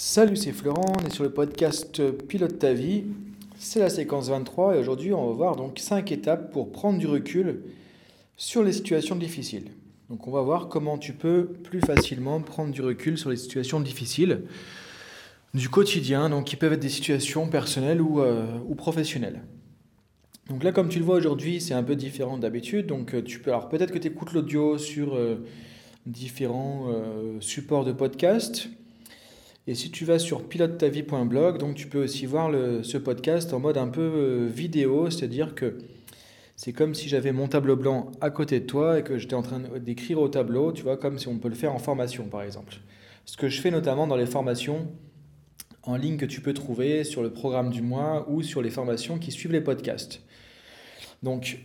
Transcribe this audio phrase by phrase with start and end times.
[0.00, 3.02] Salut, c'est Florent, on est sur le podcast Pilote ta vie.
[3.58, 7.08] C'est la séquence 23 et aujourd'hui on va voir donc 5 étapes pour prendre du
[7.08, 7.62] recul
[8.36, 9.72] sur les situations difficiles.
[10.08, 13.80] Donc on va voir comment tu peux plus facilement prendre du recul sur les situations
[13.80, 14.42] difficiles
[15.52, 18.46] du quotidien, donc qui peuvent être des situations personnelles ou, euh,
[18.76, 19.42] professionnelles.
[20.48, 22.86] Donc là, comme tu le vois aujourd'hui, c'est un peu différent d'habitude.
[22.86, 25.44] Donc euh, tu peux, alors peut-être que tu écoutes l'audio sur euh,
[26.06, 26.86] différents
[27.40, 28.68] supports de podcast.
[29.68, 32.50] Et si tu vas sur pilotetavie.blog, donc tu peux aussi voir
[32.82, 35.76] ce podcast en mode un peu euh, vidéo, c'est-à-dire que
[36.56, 39.42] c'est comme si j'avais mon tableau blanc à côté de toi et que j'étais en
[39.42, 42.44] train d'écrire au tableau, tu vois, comme si on peut le faire en formation par
[42.44, 42.78] exemple.
[43.26, 44.90] Ce que je fais notamment dans les formations
[45.82, 49.18] en ligne que tu peux trouver sur le programme du mois ou sur les formations
[49.18, 50.22] qui suivent les podcasts.
[51.22, 51.58] Donc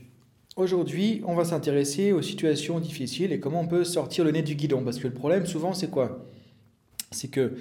[0.57, 4.55] aujourd'hui, on va s'intéresser aux situations difficiles et comment on peut sortir le nez du
[4.55, 4.83] guidon.
[4.83, 6.25] Parce que le problème souvent c'est quoi?
[7.11, 7.53] C'est que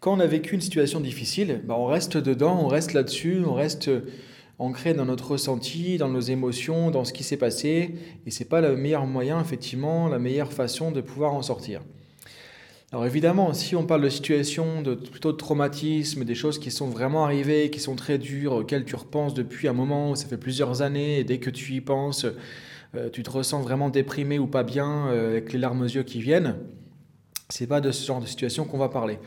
[0.00, 3.52] quand on a vécu une situation difficile, bah, on reste dedans, on reste là-dessus, on
[3.52, 4.06] reste euh,
[4.58, 7.94] ancré dans notre ressenti, dans nos émotions, dans ce qui s'est passé,
[8.26, 11.82] et c'est pas le meilleur moyen, effectivement, la meilleure façon de pouvoir en sortir.
[12.92, 16.88] Alors évidemment, si on parle de situations de plutôt de traumatisme, des choses qui sont
[16.88, 20.82] vraiment arrivées, qui sont très dures, auxquelles tu repenses depuis un moment, ça fait plusieurs
[20.82, 22.26] années, et dès que tu y penses,
[22.96, 26.02] euh, tu te ressens vraiment déprimé ou pas bien, euh, avec les larmes aux yeux
[26.02, 26.56] qui viennent,
[27.50, 29.18] c'est pas de ce genre de situation qu'on va parler.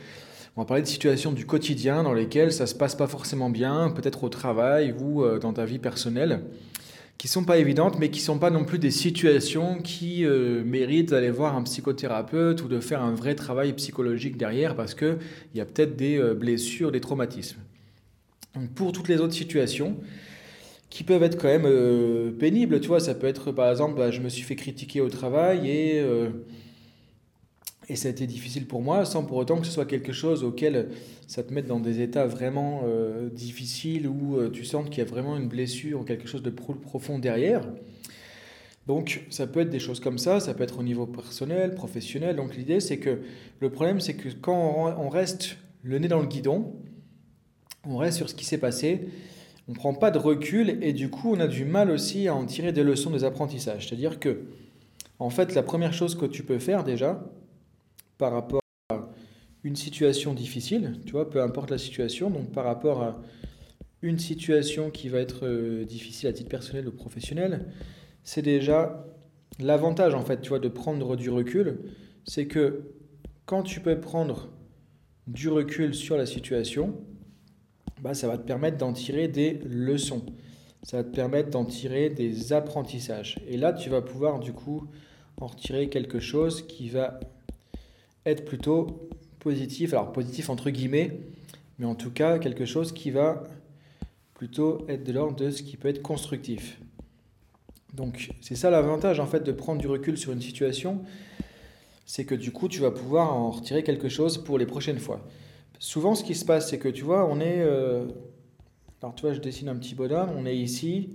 [0.56, 3.90] On va parler de situations du quotidien dans lesquelles ça se passe pas forcément bien,
[3.90, 6.42] peut-être au travail ou euh, dans ta vie personnelle,
[7.18, 11.10] qui sont pas évidentes, mais qui sont pas non plus des situations qui euh, méritent
[11.10, 15.18] d'aller voir un psychothérapeute ou de faire un vrai travail psychologique derrière, parce que
[15.56, 17.58] il y a peut-être des euh, blessures, des traumatismes.
[18.76, 19.98] Pour toutes les autres situations,
[20.92, 24.22] qui peuvent être quand même pénibles, tu vois, ça peut être par exemple, bah, je
[24.22, 26.06] me suis fait critiquer au travail et
[27.90, 30.44] et ça a été difficile pour moi, sans pour autant que ce soit quelque chose
[30.44, 30.90] auquel
[31.28, 35.02] ça te mette dans des états vraiment euh, difficiles où euh, tu sens qu'il y
[35.02, 37.68] a vraiment une blessure ou quelque chose de profond derrière.
[38.88, 42.36] Donc ça peut être des choses comme ça, ça peut être au niveau personnel, professionnel.
[42.36, 43.22] Donc l'idée c'est que
[43.60, 46.74] le problème c'est que quand on reste le nez dans le guidon,
[47.86, 49.08] on reste sur ce qui s'est passé,
[49.68, 52.36] on ne prend pas de recul et du coup on a du mal aussi à
[52.36, 53.88] en tirer des leçons des apprentissages.
[53.88, 54.42] C'est-à-dire que
[55.20, 57.24] en fait la première chose que tu peux faire déjà,
[58.24, 59.10] par rapport à
[59.66, 63.22] une situation difficile, tu vois, peu importe la situation, donc par rapport à
[64.02, 67.66] une situation qui va être euh, difficile à titre personnel ou professionnel,
[68.24, 69.06] c'est déjà
[69.60, 71.80] l'avantage en fait, tu vois, de prendre du recul,
[72.24, 72.94] c'est que
[73.46, 74.54] quand tu peux prendre
[75.28, 76.96] du recul sur la situation,
[78.02, 80.26] bah, ça va te permettre d'en tirer des leçons.
[80.84, 83.38] Ça va te permettre d'en tirer des apprentissages.
[83.50, 84.88] Et là, tu vas pouvoir du coup
[85.42, 87.20] en retirer quelque chose qui va
[88.26, 91.20] être plutôt positif, alors positif entre guillemets,
[91.80, 93.44] mais en tout cas quelque chose qui va
[94.34, 96.80] plutôt être de l'ordre de ce qui peut être constructif.
[97.94, 101.02] Donc c'est ça l'avantage en fait de prendre du recul sur une situation,
[102.06, 105.22] c'est que du coup tu vas pouvoir en retirer quelque chose pour les prochaines fois.
[105.80, 108.06] Souvent ce qui se passe c'est que tu vois on est, euh,
[109.02, 111.10] alors tu vois je dessine un petit bonhomme, on est ici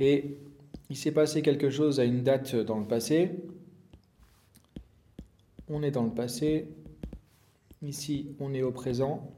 [0.00, 0.38] et
[0.90, 3.30] il s'est passé quelque chose à une date dans le passé,
[5.68, 6.68] on est dans le passé,
[7.82, 9.30] ici on est au présent.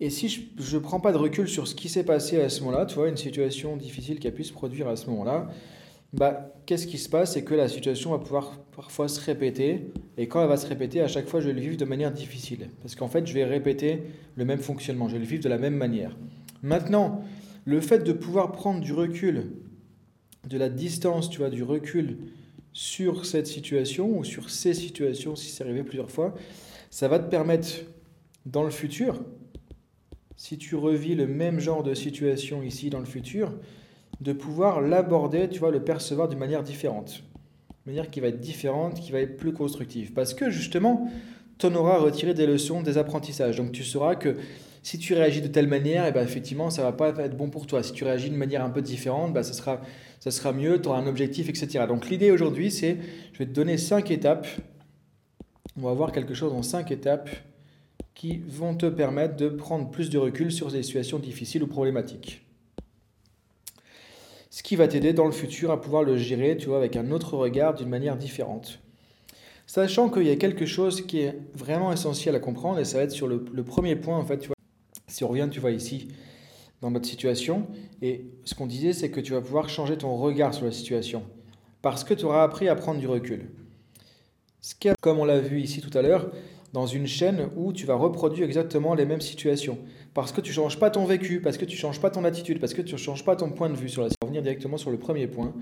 [0.00, 2.62] Et si je ne prends pas de recul sur ce qui s'est passé à ce
[2.62, 5.48] moment-là, tu vois, une situation difficile qui a pu se produire à ce moment-là,
[6.12, 7.34] bah, qu'est-ce qui se passe?
[7.34, 11.00] C'est que la situation va pouvoir parfois se répéter, et quand elle va se répéter,
[11.00, 12.70] à chaque fois, je vais le vivre de manière difficile.
[12.80, 14.02] Parce qu'en fait, je vais répéter
[14.36, 16.16] le même fonctionnement, je vais le vivre de la même manière.
[16.62, 17.22] Maintenant,
[17.64, 19.52] le fait de pouvoir prendre du recul,
[20.48, 22.18] de la distance, tu vois, du recul
[22.78, 26.32] sur cette situation ou sur ces situations, si c'est arrivé plusieurs fois,
[26.90, 27.70] ça va te permettre
[28.46, 29.20] dans le futur,
[30.36, 33.52] si tu revis le même genre de situation ici dans le futur,
[34.20, 37.24] de pouvoir l'aborder, tu vois, le percevoir d'une manière différente.
[37.84, 40.12] Une manière qui va être différente, qui va être plus constructive.
[40.12, 41.10] Parce que justement,
[41.58, 43.56] tu en auras retiré des leçons, des apprentissages.
[43.56, 44.36] Donc tu sauras que
[44.82, 47.50] si tu réagis de telle manière, et eh ben effectivement, ça va pas être bon
[47.50, 47.82] pour toi.
[47.82, 49.80] Si tu réagis de manière un peu différente, ben ça, sera,
[50.20, 51.84] ça sera mieux, tu auras un objectif, etc.
[51.86, 52.96] Donc l'idée aujourd'hui, c'est,
[53.32, 54.46] je vais te donner cinq étapes.
[55.76, 57.30] On va voir quelque chose en cinq étapes
[58.14, 62.44] qui vont te permettre de prendre plus de recul sur des situations difficiles ou problématiques.
[64.50, 67.12] Ce qui va t'aider dans le futur à pouvoir le gérer, tu vois, avec un
[67.12, 68.80] autre regard, d'une manière différente.
[69.66, 73.04] Sachant qu'il y a quelque chose qui est vraiment essentiel à comprendre, et ça va
[73.04, 74.56] être sur le, le premier point, en fait, tu vois,
[75.08, 76.08] si on revient, tu vois ici,
[76.80, 77.66] dans notre situation,
[78.02, 81.24] et ce qu'on disait, c'est que tu vas pouvoir changer ton regard sur la situation,
[81.82, 83.50] parce que tu auras appris à prendre du recul.
[84.60, 86.30] Ce qui, comme on l'a vu ici tout à l'heure,
[86.72, 89.78] dans une chaîne où tu vas reproduire exactement les mêmes situations.
[90.14, 92.24] Parce que tu ne changes pas ton vécu, parce que tu ne changes pas ton
[92.24, 94.26] attitude, parce que tu ne changes pas ton point de vue sur la On va
[94.26, 95.54] revenir directement sur le premier point.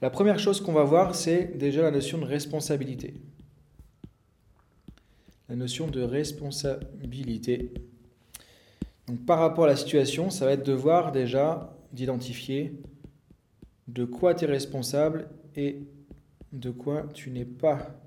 [0.00, 3.14] La première chose qu'on va voir, c'est déjà la notion de responsabilité.
[5.48, 7.72] La notion de responsabilité.
[9.06, 12.72] Donc, par rapport à la situation, ça va être de voir déjà, d'identifier
[13.88, 15.82] de quoi tu es responsable et
[16.52, 18.00] de quoi tu n'es pas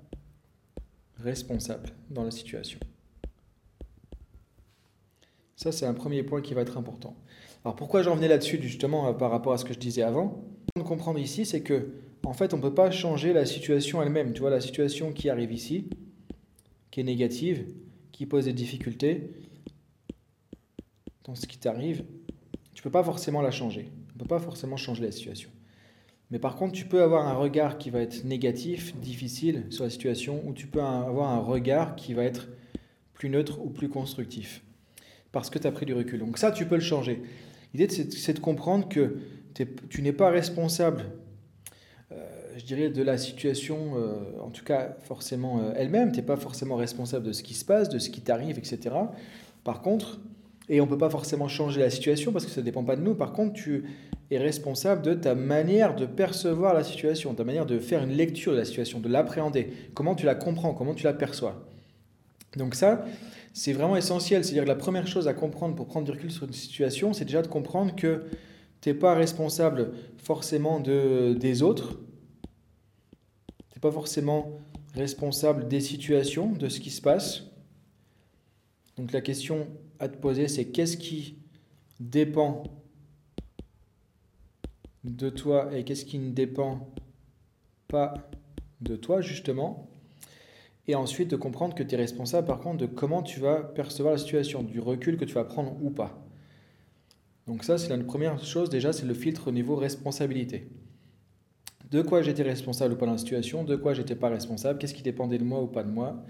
[1.17, 2.79] responsable dans la situation.
[5.55, 7.15] Ça, c'est un premier point qui va être important.
[7.65, 10.41] Alors pourquoi j'en venais là-dessus, justement, euh, par rapport à ce que je disais avant?
[10.75, 11.93] Ce qu'on comprendre ici, c'est que,
[12.23, 14.33] en fait, on ne peut pas changer la situation elle-même.
[14.33, 15.89] Tu vois, la situation qui arrive ici,
[16.91, 17.65] qui est négative,
[18.11, 19.31] qui pose des difficultés,
[21.35, 22.03] ce qui t'arrive,
[22.73, 23.91] tu ne peux pas forcément la changer.
[24.11, 25.49] On ne peut pas forcément changer la situation.
[26.31, 29.89] Mais par contre, tu peux avoir un regard qui va être négatif, difficile sur la
[29.89, 32.49] situation, ou tu peux avoir un regard qui va être
[33.13, 34.63] plus neutre ou plus constructif,
[35.31, 36.19] parce que tu as pris du recul.
[36.19, 37.21] Donc ça, tu peux le changer.
[37.73, 39.17] L'idée, c'est de comprendre que
[39.89, 41.05] tu n'es pas responsable,
[42.11, 42.17] euh,
[42.57, 46.37] je dirais, de la situation, euh, en tout cas forcément euh, elle-même, tu n'es pas
[46.37, 48.95] forcément responsable de ce qui se passe, de ce qui t'arrive, etc.
[49.63, 50.21] Par contre,
[50.69, 52.95] et on ne peut pas forcément changer la situation parce que ça ne dépend pas
[52.95, 53.15] de nous.
[53.15, 53.85] Par contre, tu
[54.29, 58.51] es responsable de ta manière de percevoir la situation, ta manière de faire une lecture
[58.51, 59.73] de la situation, de l'appréhender.
[59.95, 61.65] Comment tu la comprends, comment tu la perçois.
[62.55, 63.03] Donc ça,
[63.51, 64.45] c'est vraiment essentiel.
[64.45, 67.25] C'est-à-dire que la première chose à comprendre pour prendre du recul sur une situation, c'est
[67.25, 68.25] déjà de comprendre que
[68.81, 71.99] tu n'es pas responsable forcément de, des autres.
[73.69, 74.51] Tu n'es pas forcément
[74.93, 77.45] responsable des situations, de ce qui se passe.
[78.97, 79.67] Donc la question
[79.99, 81.35] à te poser, c'est qu'est-ce qui
[81.99, 82.63] dépend
[85.03, 86.89] de toi et qu'est-ce qui ne dépend
[87.87, 88.13] pas
[88.81, 89.89] de toi, justement.
[90.87, 94.13] Et ensuite de comprendre que tu es responsable, par contre, de comment tu vas percevoir
[94.13, 96.25] la situation, du recul que tu vas prendre ou pas.
[97.47, 100.69] Donc ça, c'est la première chose, déjà, c'est le filtre au niveau responsabilité.
[101.91, 104.93] De quoi j'étais responsable ou pas dans la situation, de quoi j'étais pas responsable, qu'est-ce
[104.93, 106.23] qui dépendait de moi ou pas de moi.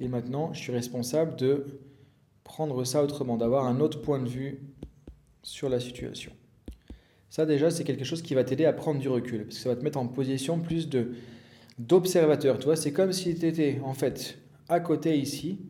[0.00, 1.80] Et maintenant, je suis responsable de
[2.48, 4.62] prendre ça autrement, d'avoir un autre point de vue
[5.42, 6.32] sur la situation.
[7.28, 9.68] Ça déjà, c'est quelque chose qui va t'aider à prendre du recul, parce que ça
[9.68, 11.12] va te mettre en position plus de
[11.78, 12.58] d'observateur.
[12.58, 15.60] Tu vois, c'est comme si tu étais en fait à côté ici,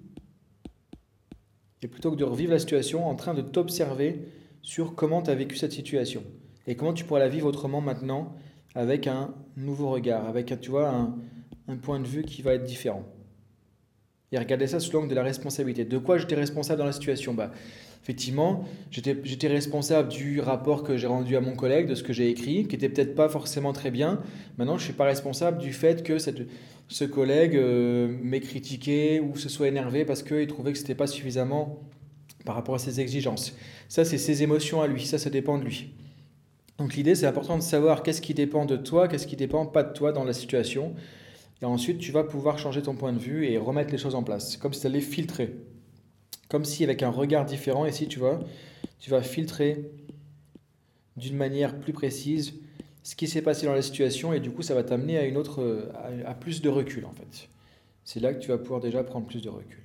[1.82, 4.28] et plutôt que de revivre la situation, en train de t'observer
[4.62, 6.22] sur comment tu as vécu cette situation
[6.66, 8.34] et comment tu pourrais la vivre autrement maintenant
[8.74, 11.16] avec un nouveau regard, avec tu vois un,
[11.66, 13.04] un point de vue qui va être différent.
[14.30, 15.84] Et regarder ça sous l'angle de la responsabilité.
[15.84, 17.34] De quoi j'étais responsable dans la situation?
[17.34, 17.50] Bah,
[18.08, 22.30] Effectivement, j'étais responsable du rapport que j'ai rendu à mon collègue, de ce que j'ai
[22.30, 24.22] écrit, qui n'était peut-être pas forcément très bien.
[24.56, 26.16] Maintenant, je ne suis pas responsable du fait que
[26.88, 30.94] ce collègue euh, m'ait critiqué ou se soit énervé parce qu'il trouvait que ce n'était
[30.94, 31.80] pas suffisamment
[32.46, 33.54] par rapport à ses exigences.
[33.90, 35.90] Ça, c'est ses émotions à lui, ça, ça dépend de lui.
[36.78, 39.82] Donc l'idée, c'est important de savoir qu'est-ce qui dépend de toi, qu'est-ce qui dépend pas
[39.82, 40.94] de toi dans la situation.
[41.60, 44.22] Et ensuite, tu vas pouvoir changer ton point de vue et remettre les choses en
[44.22, 44.56] place.
[44.56, 45.56] Comme si tu allais filtrer.
[46.48, 48.40] Comme si avec un regard différent, ici, tu vois,
[49.00, 49.90] tu vas filtrer
[51.16, 52.54] d'une manière plus précise
[53.02, 55.90] ce qui s'est passé dans la situation et du coup, ça va t'amener à autre,
[56.26, 57.48] à, plus de recul en fait.
[58.04, 59.82] C'est là que tu vas pouvoir déjà prendre plus de recul.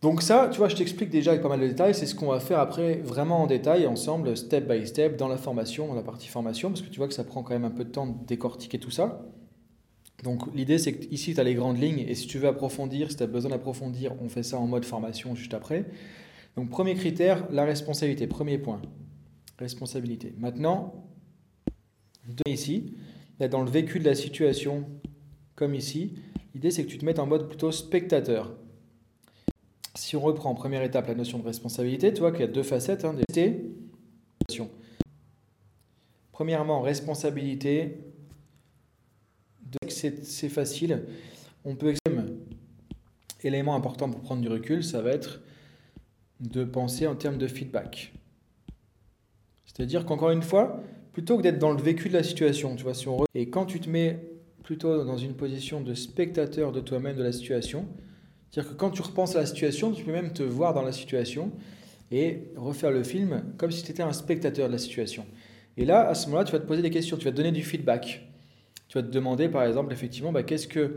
[0.00, 2.28] Donc ça, tu vois, je t'explique déjà avec pas mal de détails, c'est ce qu'on
[2.28, 6.02] va faire après vraiment en détail ensemble, step by step, dans la formation, dans la
[6.02, 8.06] partie formation, parce que tu vois que ça prend quand même un peu de temps
[8.06, 9.22] de décortiquer tout ça.
[10.22, 13.10] Donc l'idée c'est que ici tu as les grandes lignes et si tu veux approfondir,
[13.10, 15.86] si tu as besoin d'approfondir, on fait ça en mode formation juste après.
[16.56, 18.80] Donc premier critère, la responsabilité, premier point.
[19.58, 20.34] Responsabilité.
[20.38, 20.94] Maintenant,
[22.46, 22.94] ici,
[23.38, 24.84] dans le vécu de la situation
[25.54, 26.14] comme ici,
[26.54, 28.54] l'idée c'est que tu te mettes en mode plutôt spectateur.
[29.94, 32.48] Si on reprend en première étape la notion de responsabilité, tu vois qu'il y a
[32.48, 33.04] deux facettes.
[33.04, 33.14] Hein,
[36.32, 37.98] Premièrement, responsabilité,
[39.88, 41.04] c'est facile.
[41.64, 41.94] On peut
[43.44, 45.40] élément important pour prendre du recul, ça va être
[46.40, 48.12] de penser en termes de feedback.
[49.66, 52.94] C'est-à-dire qu'encore une fois, plutôt que d'être dans le vécu de la situation, tu vois,
[52.94, 54.28] si on et quand tu te mets
[54.62, 57.86] plutôt dans une position de spectateur de toi-même de la situation,
[58.50, 60.92] c'est-à-dire que quand tu repenses à la situation, tu peux même te voir dans la
[60.92, 61.52] situation
[62.10, 65.24] et refaire le film comme si tu étais un spectateur de la situation.
[65.76, 67.52] Et là, à ce moment-là, tu vas te poser des questions, tu vas te donner
[67.52, 68.31] du feedback.
[68.92, 70.96] Tu vas te demander, par exemple, effectivement, bah, qu'est-ce que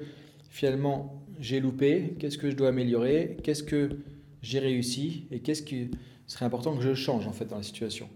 [0.49, 3.89] finalement j'ai loupé, qu'est-ce que je dois améliorer, qu'est-ce que
[4.41, 5.91] j'ai réussi et qu'est-ce qui
[6.27, 8.09] serait important que je change en fait dans la situation.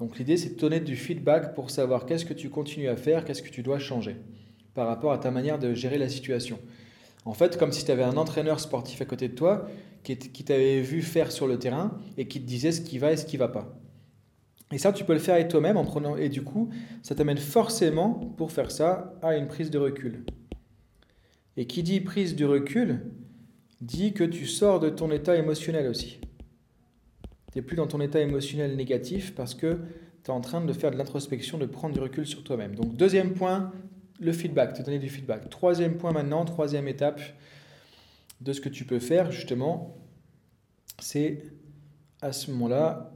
[0.00, 3.24] Donc l'idée, c'est de donner du feedback pour savoir qu'est-ce que tu continues à faire,
[3.24, 4.16] qu'est-ce que tu dois changer
[4.74, 6.58] par rapport à ta manière de gérer la situation.
[7.24, 9.68] En fait, comme si tu avais un entraîneur sportif à côté de toi
[10.02, 13.16] qui, t'avait vu faire sur le terrain et qui te disait ce qui va et
[13.16, 13.79] ce qui va pas.
[14.72, 16.16] Et ça, tu peux le faire avec toi-même en prenant.
[16.16, 16.70] Et du coup,
[17.02, 20.24] ça t'amène forcément, pour faire ça, à une prise de recul.
[21.56, 23.00] Et qui dit prise de recul,
[23.80, 26.20] dit que tu sors de ton état émotionnel aussi.
[27.52, 29.78] Tu n'es plus dans ton état émotionnel négatif parce que
[30.22, 32.76] tu es en train de faire de l'introspection, de prendre du recul sur toi-même.
[32.76, 33.72] Donc deuxième point,
[34.20, 35.50] le feedback, te donner du feedback.
[35.50, 37.20] Troisième point maintenant, troisième étape
[38.40, 39.96] de ce que tu peux faire justement,
[40.98, 41.42] c'est
[42.22, 43.12] à ce moment-là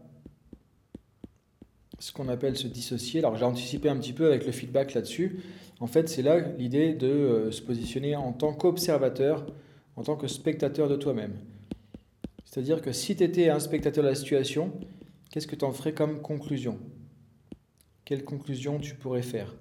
[1.99, 3.21] ce qu'on appelle se dissocier.
[3.21, 5.41] Alors j'ai anticipé un petit peu avec le feedback là-dessus.
[5.81, 9.47] En fait, c'est là l'idée de euh, se positionner en tant qu'observateur,
[9.97, 11.35] en tant que spectateur de toi-même.
[12.45, 14.73] C'est-à-dire que si tu étais un spectateur de la situation,
[15.31, 16.79] qu'est-ce que tu en ferais comme conclusion?
[18.05, 19.57] Quelle conclusion tu pourrais faire?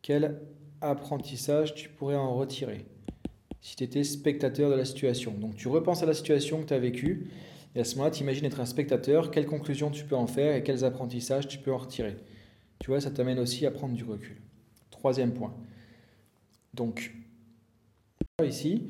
[0.00, 0.40] Quel
[0.80, 2.86] apprentissage tu pourrais en retirer?
[3.60, 6.74] Si tu étais spectateur de la situation Donc tu repenses à la situation que tu
[6.74, 7.30] as vécue
[7.74, 10.54] et à ce moment-là, tu imagines être un spectateur, quelles conclusions tu peux en faire
[10.54, 12.16] et quels apprentissages tu peux en retirer?
[12.78, 14.36] Tu vois, ça t'amène aussi à prendre du recul.
[14.90, 15.54] Troisième point.
[16.74, 17.14] Donc,
[18.44, 18.88] ici,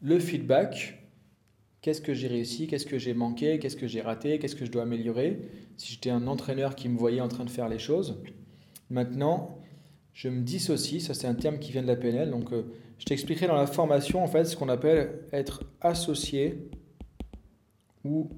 [0.00, 1.04] le feedback,
[1.82, 4.72] qu'est-ce que j'ai réussi, qu'est-ce que j'ai manqué, qu'est-ce que j'ai raté, qu'est-ce que je
[4.72, 5.38] dois améliorer?
[5.76, 8.20] Si j'étais un entraîneur qui me voyait en train de faire les choses,
[8.90, 9.58] maintenant,
[10.14, 12.62] je me dissocie, ça c'est un terme qui vient de la PNL, donc euh,
[12.98, 16.68] je t'expliquerai dans la formation en fait ce qu'on appelle être associé
[18.04, 18.30] ou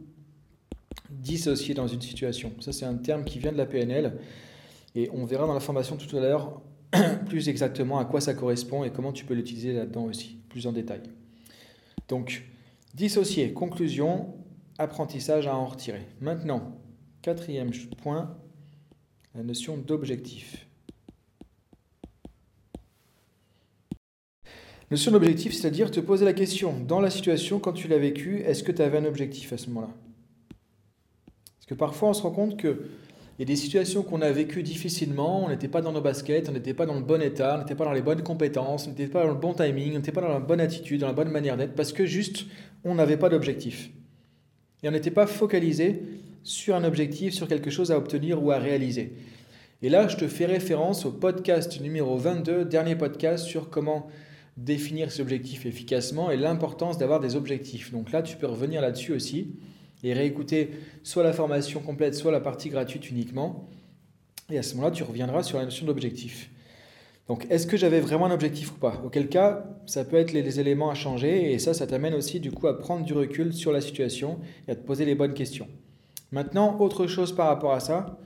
[1.10, 2.52] dissocié dans une situation.
[2.60, 4.18] Ça c'est un terme qui vient de la PNL
[4.94, 6.62] et on verra dans la formation tout à l'heure
[7.26, 10.72] plus exactement à quoi ça correspond et comment tu peux l'utiliser là-dedans aussi, plus en
[10.72, 11.02] détail.
[12.08, 12.44] Donc,
[12.94, 14.34] dissocier, conclusion,
[14.78, 16.06] apprentissage à en retirer.
[16.20, 16.78] Maintenant,
[17.22, 18.36] quatrième point,
[19.34, 20.65] la notion d'objectif.
[24.90, 28.62] Notion d'objectif, c'est-à-dire te poser la question, dans la situation, quand tu l'as vécu, est-ce
[28.62, 29.92] que tu avais un objectif à ce moment-là?
[30.48, 32.86] Parce que parfois on se rend compte que
[33.38, 36.48] il y a des situations qu'on a vécues difficilement, on n'était pas dans nos baskets,
[36.48, 38.90] on n'était pas dans le bon état, on n'était pas dans les bonnes compétences, on
[38.90, 41.12] n'était pas dans le bon timing, on n'était pas dans la bonne attitude, dans la
[41.12, 42.46] bonne manière d'être, parce que juste,
[42.82, 43.90] on n'avait pas d'objectif.
[44.82, 46.02] Et on n'était pas focalisé
[46.44, 49.12] sur un objectif, sur quelque chose à obtenir ou à réaliser.
[49.82, 54.08] Et là, je te fais référence au podcast numéro 22, dernier podcast sur comment
[54.56, 57.92] définir ses objectifs efficacement et l'importance d'avoir des objectifs.
[57.92, 59.56] Donc là, tu peux revenir là-dessus aussi
[60.02, 60.70] et réécouter
[61.02, 63.68] soit la formation complète, soit la partie gratuite uniquement.
[64.50, 66.50] Et à ce moment-là, tu reviendras sur la notion d'objectif.
[67.28, 69.02] Donc, est-ce que j'avais vraiment un objectif ou pas?
[69.04, 72.52] Auquel cas, ça peut être les, éléments à changer et ça, ça t'amène aussi du
[72.52, 75.66] coup à prendre du recul sur la situation et à te poser les bonnes questions.
[76.30, 78.18] Maintenant, autre chose par rapport à ça.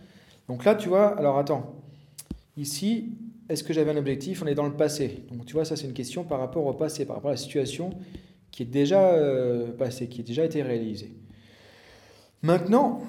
[0.48, 1.82] Donc là, tu vois, alors attends.
[2.58, 3.12] Ici,
[3.50, 5.24] est-ce que j'avais un objectif On est dans le passé.
[5.30, 7.38] Donc tu vois, ça c'est une question par rapport au passé, par rapport à la
[7.38, 7.90] situation
[8.52, 11.12] qui est déjà euh, passée, qui a déjà été réalisée.
[12.42, 13.02] Maintenant,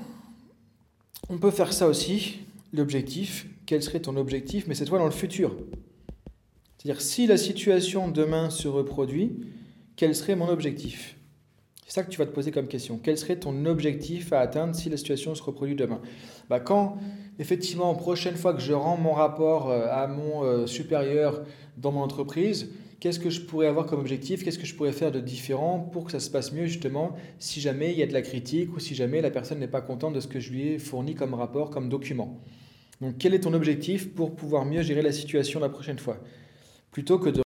[1.30, 2.40] on peut faire ça aussi,
[2.74, 3.48] l'objectif.
[3.66, 5.56] Quel serait ton objectif Mais cette fois dans le futur?
[6.78, 9.32] C'est-à-dire, si la situation demain se reproduit,
[9.96, 11.16] quel serait mon objectif?
[11.92, 13.02] C'est ça que tu vas te poser comme question.
[13.04, 16.00] Quel serait ton objectif à atteindre si la situation se reproduit demain
[16.50, 16.96] bah, Quand,
[17.38, 21.42] effectivement, prochaine fois que je rends mon rapport euh, à mon euh, supérieur
[21.76, 22.72] dans mon entreprise,
[23.02, 26.06] qu'est-ce que je pourrais avoir comme objectif, qu'est-ce que je pourrais faire de différent pour
[26.06, 28.80] que ça se passe mieux justement si jamais il y a de la critique ou
[28.80, 31.34] si jamais la personne n'est pas contente de ce que je lui ai fourni comme
[31.34, 32.40] rapport, comme document?
[33.02, 36.20] Donc quel est ton objectif pour pouvoir mieux gérer la situation la prochaine fois?
[36.90, 37.42] Plutôt que de...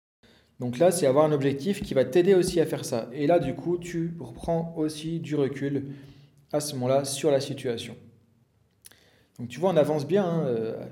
[0.60, 3.08] Donc là, c'est avoir un objectif qui va t'aider aussi à faire ça.
[3.12, 5.88] Et là, du coup, tu reprends aussi du recul
[6.52, 7.94] à ce moment-là sur la situation.
[9.38, 10.86] Donc tu vois, on avance bien, hein, euh,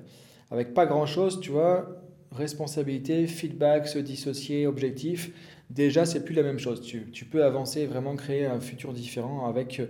[0.51, 5.31] avec pas grand-chose, tu vois, responsabilité, feedback, se dissocier, objectif,
[5.71, 6.83] déjà, c'est plus la même chose.
[6.83, 9.81] Tu, peux avancer, vraiment créer un futur différent avec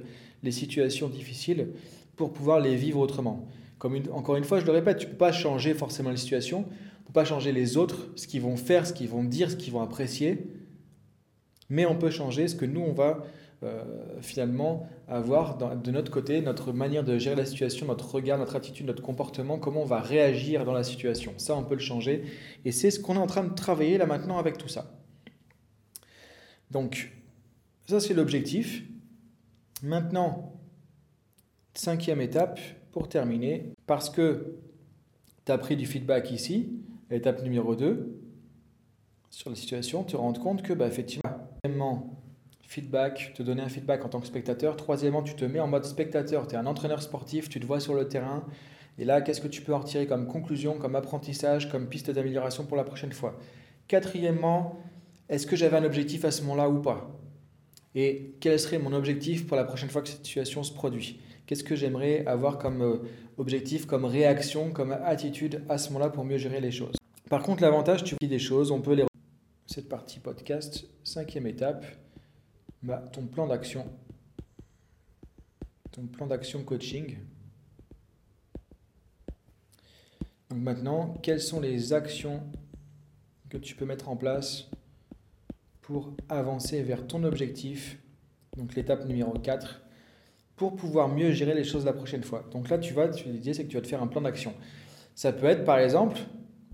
[0.43, 1.69] les situations difficiles
[2.17, 3.49] pour pouvoir les vivre autrement.
[3.79, 6.65] Comme encore une fois, je le répète, tu ne peux pas changer forcément ne peux
[7.15, 9.81] pas changer les autres, ce qu'ils vont faire, ce qu'ils vont dire, ce qu'ils vont
[9.81, 10.51] apprécier,
[11.71, 13.25] mais on peut changer ce que nous, on va
[13.63, 13.85] euh,
[14.21, 18.87] finalement avoir de notre côté notre manière de gérer la situation, notre regard, notre attitude,
[18.87, 21.33] notre comportement, comment on va réagir dans la situation.
[21.39, 22.25] Ça, on peut le changer.
[22.65, 24.93] Et c'est ce qu'on est en train de travailler là maintenant avec tout ça.
[26.71, 27.13] Donc,
[27.87, 28.83] ça c'est l'objectif.
[29.83, 30.53] Maintenant,
[31.75, 32.59] cinquième étape
[32.91, 34.57] pour terminer, parce que
[35.47, 36.71] tu as pris du feedback ici,
[37.11, 38.21] étape numéro 2,
[39.31, 41.25] sur la situation, te rendre compte que, bah, effectivement,
[42.67, 44.77] feedback, te donner un feedback en tant que spectateur.
[44.77, 46.47] Troisièmement, tu te mets en mode spectateur.
[46.47, 48.45] Tu es un entraîneur sportif, tu te vois sur le terrain.
[48.99, 52.65] Et là, qu'est-ce que tu peux en retirer comme conclusion, comme apprentissage, comme piste d'amélioration
[52.65, 53.39] pour la prochaine fois?
[53.89, 54.79] Quatrièmement,
[55.29, 57.11] est-ce que j'avais un objectif à ce moment-là ou pas?
[57.95, 61.21] Et quel serait mon objectif pour la prochaine fois que cette situation se produit?
[61.47, 62.97] Qu'est-ce que j'aimerais avoir comme euh,
[63.37, 66.97] objectif, comme réaction, comme attitude à ce moment-là pour mieux gérer les choses?
[67.29, 69.05] Par contre, l'avantage, tu dis des choses, on peut les...
[69.67, 71.85] Cette partie podcast, cinquième étape,
[72.83, 73.87] bah, ton plan d'action.
[75.91, 77.19] Ton plan d'action coaching.
[80.51, 82.43] Donc maintenant, quelles sont les actions
[83.51, 84.69] que tu peux mettre en place
[85.83, 87.99] pour avancer vers ton objectif?
[88.57, 89.84] Donc l'étape numéro 4,
[90.57, 92.45] pour pouvoir mieux gérer les choses la prochaine fois.
[92.53, 94.53] Donc là, tu vas, l'idée c'est que tu vas te faire un plan d'action.
[95.15, 96.19] Ça peut être par exemple,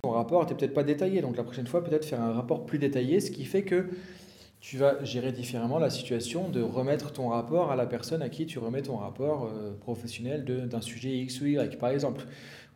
[0.02, 2.78] ton rapport n'était peut-être pas détaillé, donc la prochaine fois peut-être faire un rapport plus
[2.78, 3.86] détaillé, ce qui fait que
[4.60, 8.44] tu vas gérer différemment la situation de remettre ton rapport à la personne à qui
[8.44, 12.26] tu remets ton rapport euh, professionnel d'un sujet X ou Y, par exemple.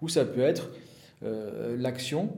[0.01, 0.71] Ou ça peut être
[1.23, 2.31] euh, l'action,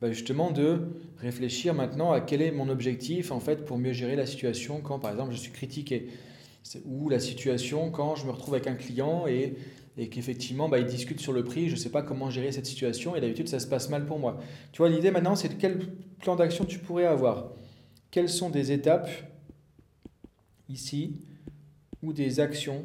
[0.00, 0.80] bah, justement, de
[1.18, 4.98] réfléchir maintenant à quel est mon objectif en fait pour mieux gérer la situation quand,
[4.98, 6.08] par exemple, je suis critiqué.
[6.84, 9.56] Ou la situation quand je me retrouve avec un client et,
[9.96, 12.66] et qu'effectivement, bah, il discute sur le prix, je ne sais pas comment gérer cette
[12.66, 14.40] situation et d'habitude, ça se passe mal pour moi.
[14.72, 15.78] Tu vois, l'idée maintenant, c'est quel
[16.20, 17.52] plan d'action tu pourrais avoir?
[18.10, 19.10] Quelles sont des étapes
[20.68, 21.20] ici
[22.02, 22.84] ou des actions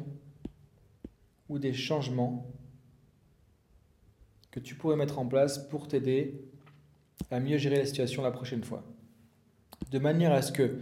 [1.48, 2.46] ou des changements
[4.50, 6.40] que tu pourrais mettre en place pour t'aider
[7.30, 8.82] à mieux gérer la situation la prochaine fois?
[9.90, 10.78] De manière à ce que,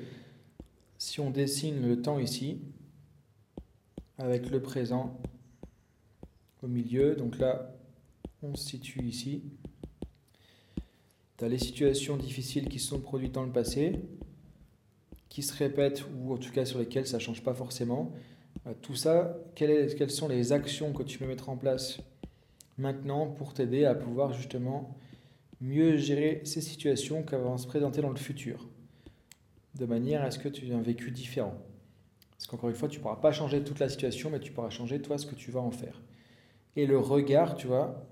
[0.99, 2.61] si on dessine le temps ici,
[4.23, 5.21] avec le présent
[6.63, 7.75] au milieu, donc là,
[8.43, 9.43] on se situe ici,
[11.37, 13.99] tu as les situations difficiles qui se sont produites dans le passé,
[15.29, 18.13] qui se répètent, ou en tout cas sur lesquelles ça ne change pas forcément.
[18.81, 21.99] Tout ça, quelles sont les actions que tu peux mettre en place
[22.79, 24.97] maintenant pour t'aider à pouvoir justement
[25.61, 28.69] mieux gérer ces situations qui vont se présenter dans le futur,
[29.75, 31.61] de manière à ce que tu aies un vécu différent.
[32.43, 34.69] Parce qu'encore une fois, tu ne pourras pas changer toute la situation, mais tu pourras
[34.69, 36.03] changer toi ce que tu vas en faire.
[36.75, 38.05] Et le regard, tu vois,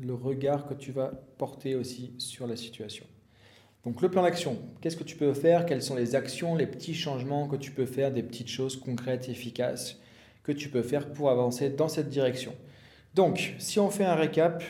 [0.00, 3.06] le regard que tu vas porter aussi sur la situation.
[3.84, 5.64] Donc le plan d'action, qu'est-ce que tu peux faire?
[5.64, 9.28] Quelles sont les actions, les petits changements que tu peux faire, des petites choses concrètes,
[9.28, 10.00] efficaces
[10.42, 12.52] que tu peux faire pour avancer dans cette direction?
[13.14, 14.64] Donc, si on fait un récap,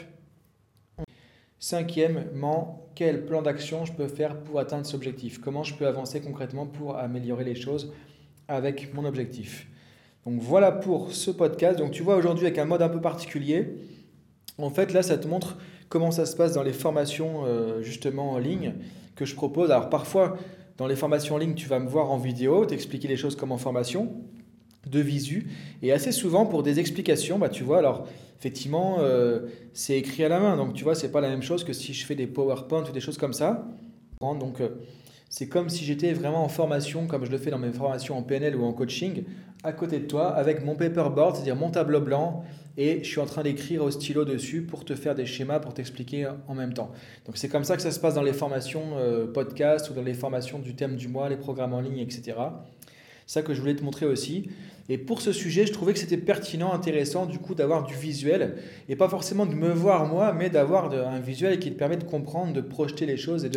[1.58, 5.40] cinquièmement, quel plan d'action je peux faire pour atteindre cet objectif?
[5.40, 7.90] Comment je peux avancer concrètement pour améliorer les choses
[8.48, 9.66] avec mon objectif
[10.26, 11.78] Donc voilà pour ce podcast.
[11.78, 13.76] Donc tu vois aujourd'hui avec un mode un peu particulier.
[14.58, 18.32] En fait, là, ça te montre comment ça se passe dans les formations euh, justement
[18.32, 18.74] en ligne
[19.16, 19.70] que je propose.
[19.70, 20.36] Alors parfois,
[20.76, 23.52] dans les formations en ligne, tu vas me voir en vidéo, t'expliquer les choses comme
[23.52, 24.12] en formation
[24.86, 25.48] de visu.
[25.82, 28.06] Et assez souvent, pour des explications, bah, tu vois, alors
[28.38, 29.40] effectivement, euh,
[29.72, 30.56] c'est écrit à la main.
[30.56, 32.92] Donc, tu vois, c'est pas la même chose que si je fais des PowerPoint ou
[32.92, 33.66] des choses comme ça.
[34.20, 34.68] Donc, euh,
[35.28, 38.22] c'est comme si j'étais vraiment en formation, comme je le fais dans mes formations en
[38.22, 39.24] PNL ou en coaching,
[39.64, 42.44] à côté de toi, avec mon paperboard, c'est-à-dire mon tableau blanc,
[42.76, 45.74] et je suis en train d'écrire au stylo dessus pour te faire des schémas, pour
[45.74, 46.90] t'expliquer en même temps.
[47.24, 50.02] Donc, c'est comme ça que ça se passe dans les formations euh, podcast ou dans
[50.02, 52.36] les formations du thème du mois, les programmes en ligne, etc.
[53.26, 54.50] Ça que je voulais te montrer aussi.
[54.88, 58.56] Et pour ce sujet, je trouvais que c'était pertinent, intéressant du coup d'avoir du visuel
[58.88, 62.04] et pas forcément de me voir moi, mais d'avoir un visuel qui te permet de
[62.04, 63.48] comprendre, de projeter les choses et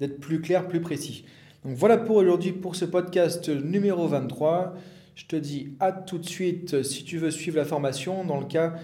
[0.00, 1.24] d'être plus clair, plus précis.
[1.64, 4.74] Donc voilà pour aujourd'hui pour ce podcast numéro 23.
[5.14, 8.24] Je te dis à tout de suite si tu veux suivre la formation.
[8.24, 8.74] Dans, le cas,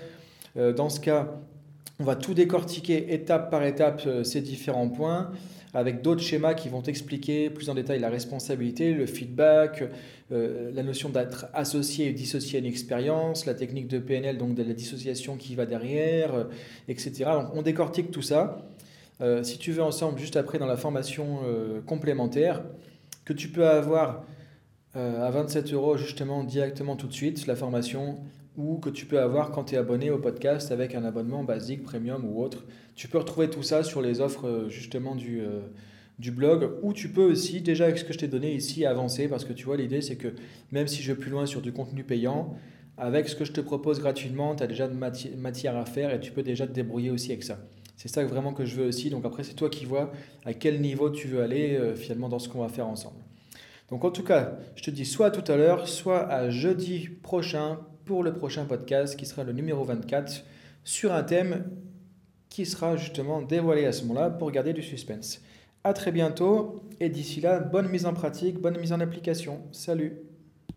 [0.57, 1.35] euh, dans ce cas,
[1.99, 5.31] on va tout décortiquer étape par étape euh, ces différents points
[5.75, 9.85] avec d'autres schémas qui vont expliquer plus en détail la responsabilité, le feedback,
[10.33, 14.55] euh, la notion d'être associé et dissocié à une expérience, la technique de PNL, donc
[14.55, 16.45] de la dissociation qui va derrière, euh,
[16.89, 17.25] etc.
[17.33, 18.67] Donc on décortique tout ça.
[19.21, 21.41] Euh, si tu veux ensemble, juste après dans la formation
[21.87, 22.63] complémentaire,
[23.25, 24.25] que tu peux avoir
[24.95, 28.19] à 27 euros justement directement tout de suite, la formation
[28.57, 31.83] ou que tu peux avoir quand tu es abonné au podcast avec un abonnement basique,
[31.83, 32.65] premium ou autre.
[32.95, 35.61] Tu peux retrouver tout ça sur les offres euh, justement du, euh,
[36.19, 39.29] du blog ou tu peux aussi, déjà avec ce que je t'ai donné ici, avancer
[39.29, 40.35] parce que tu vois, l'idée c'est que
[40.73, 42.55] même si je vais plus loin sur du contenu payant,
[42.99, 46.21] avec ce que je te propose gratuitement, tu as déjà de matière à faire et
[46.21, 47.59] tu peux déjà te débrouiller aussi avec ça.
[48.01, 49.11] C'est ça vraiment que je veux aussi.
[49.11, 50.11] Donc après, c'est toi qui vois
[50.47, 53.21] à quel niveau tu veux aller euh, finalement dans ce qu'on va faire ensemble.
[53.91, 57.11] Donc en tout cas, je te dis soit à tout à l'heure, soit à jeudi
[57.23, 60.45] prochain pour le prochain podcast qui sera le numéro 24
[60.83, 61.67] sur un thème
[62.49, 65.43] qui sera justement dévoilé à ce moment-là pour garder du suspense.
[65.85, 69.61] À très bientôt et d'ici là, bonne mise en pratique, bonne mise en application.
[69.73, 70.30] Salut